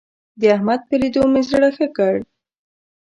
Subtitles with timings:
[0.39, 2.15] د احمد په ليدو مې زړه ښه کړ.